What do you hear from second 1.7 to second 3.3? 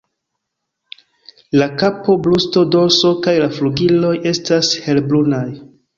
kapo, brusto, dorso